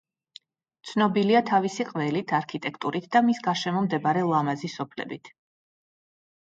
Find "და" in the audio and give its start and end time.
3.17-3.25